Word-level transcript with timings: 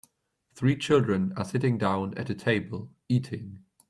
Three 0.55 0.77
children 0.77 1.31
are 1.37 1.45
sitting 1.45 1.77
down 1.77 2.15
at 2.17 2.31
a 2.31 2.33
table 2.33 2.89
eating. 3.07 3.59